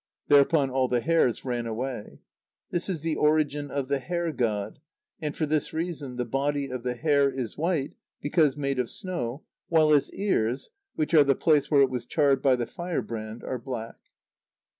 Thereupon 0.29 0.71
all 0.71 0.87
the 0.87 1.01
hares 1.01 1.45
ran 1.45 1.67
away. 1.67 2.21
This 2.71 2.89
is 2.89 3.03
the 3.03 3.15
origin 3.17 3.69
of 3.69 3.87
the 3.87 3.99
hare[ 3.99 4.31
god]; 4.31 4.79
and 5.19 5.37
for 5.37 5.45
this 5.45 5.73
reason 5.73 6.15
the 6.15 6.25
body 6.25 6.65
of 6.71 6.81
the 6.81 6.95
hare 6.95 7.29
is 7.29 7.55
white 7.55 7.93
because 8.19 8.57
made 8.57 8.79
of 8.79 8.89
snow, 8.89 9.43
while 9.69 9.93
its 9.93 10.11
ears 10.13 10.71
which 10.95 11.13
are 11.13 11.23
the 11.23 11.35
place 11.35 11.69
where 11.69 11.83
it 11.83 11.91
was 11.91 12.05
charred 12.07 12.41
by 12.41 12.55
the 12.55 12.65
fire 12.65 13.03
brand, 13.03 13.43
are 13.43 13.59
black. 13.59 13.97